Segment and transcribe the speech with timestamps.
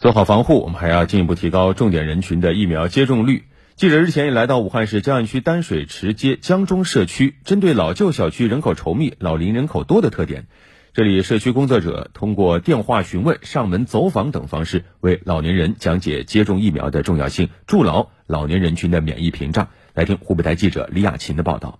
[0.00, 3.44] 做好防护，我们还要进一步提高重点人群的疫苗接种率。
[3.76, 10.46] 记者日前也来到武汉市江岸区丹水池街江中社区，针对老旧小区人口稠密、老龄人口多的特点，
[10.94, 19.68] 这里社区工作者通过电话询问、上门走访等方式，为老年人讲解接种疫苗的重要性，筑牢老年人群的免疫屏障。
[19.92, 21.78] 来听湖北台记者李雅琴的报道。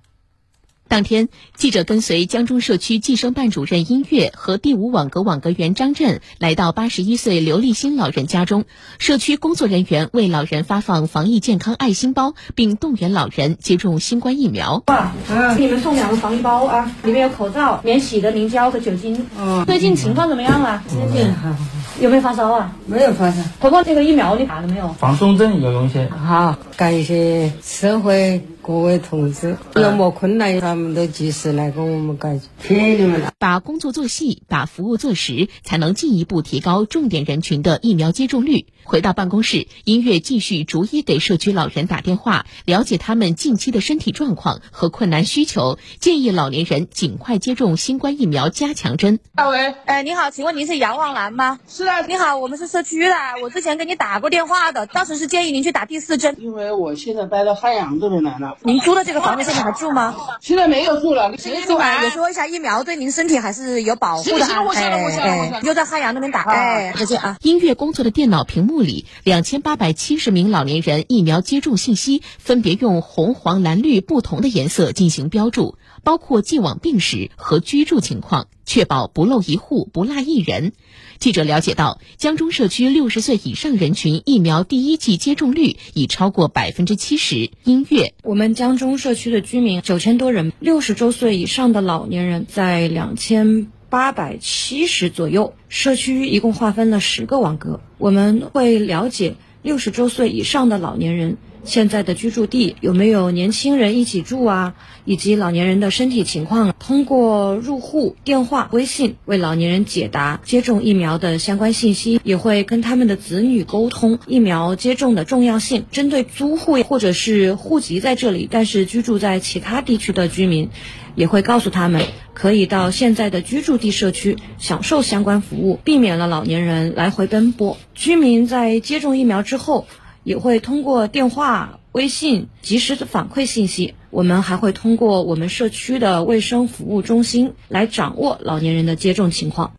[0.90, 8.64] 当天，记者跟随江中社区计生办主任音乐和第五网格网格员张震来到八十一岁刘立新老人家中，
[8.98, 14.82] 社区工作人员为老人发放防疫健康爱心包，并动员老人接种新冠疫苗。
[14.88, 15.12] 哇，
[15.56, 19.28] 给你们送两个防疫包啊，里面有口罩、免洗的凝胶和酒精。
[19.38, 20.82] 嗯，最近情况怎么样啊？
[20.88, 21.56] 最近还好。
[22.00, 22.72] 有没有发烧啊？
[22.86, 23.42] 没有发烧。
[23.60, 24.88] 婆婆，这个疫苗你打了没有？
[24.94, 26.08] 防重症有用些。
[26.08, 28.44] 好，感谢社会。
[28.70, 33.32] 各位同志，有么困难，他们都及时来跟我们解决，谢你们了。
[33.36, 38.66] 把工作做细，把服务做实，才能进一步提高重点人群的疫苗接种率。
[38.84, 49.18] 回到办公室，音乐继续逐一给社区老人打电话，了解他们近期的身体状况和困难需求，建议老年人尽快接种新冠疫苗加强针。
[49.34, 51.58] 大伟，哎，你好，请问您是杨望兰吗？
[51.68, 56.36] 是啊，你好，我们是社区的，我之前给你打过电话的，当时是建议您去打第四针。
[56.38, 58.56] 因为我现在待到汉阳这边来了。
[58.62, 60.14] 您租的这个房子现在还住吗？
[60.42, 61.34] 现在没有住了。
[61.38, 62.02] 谁住啊？
[62.02, 64.44] 也说一下疫苗对您身体还是有保护的。
[64.44, 65.60] 行我想了，我想了，我想了。
[65.62, 66.42] 就在汉阳那边打。
[66.42, 67.36] 哎，再见啊。
[67.40, 80.74] 音乐工作的电脑屏幕里，两千八百七十名老年人疫苗接种信息分别用红、黄、蓝、绿不同的颜色进行标注，包括既往病史和居住情况，确保不漏一户、不落一人。
[81.18, 87.50] 记者了解到，江中社区六十岁以上人群疫苗第一剂接种率已超过百分之七十。
[87.64, 95.54] 音乐，我们江中社区的居民九千多人，六十周岁以上的老年人在两千八百七十左右。
[95.68, 101.38] 社区一共划分了十个网格，我们会了解六十周岁以上的老年人。
[101.64, 104.74] 现在的居住地有没有年轻人一起住啊？
[105.04, 115.84] 以及老年人的身体情况，通过入户电话、微信为老年人解答接种疫苗的相关信息，也会跟他们的子女沟通疫苗接种的重要性。
[115.90, 120.70] 针对租户或者是户籍在这里但是居住在其他地区的居民，
[121.14, 122.04] 也会告诉他们
[122.34, 127.76] 可以到现在的居住地社区享受相关服务，避免了老年人来回奔波。
[127.94, 129.86] 居民在接种疫苗之后。
[130.24, 133.94] 也会通过电话、微信及时的反馈信息。
[134.10, 139.72] 我们还会通过我们社区的卫生服务中心来掌握老年人的接种情况。